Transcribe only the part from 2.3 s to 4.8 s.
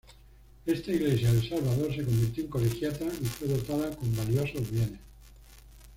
en Colegiata, y fue dotada con valiosos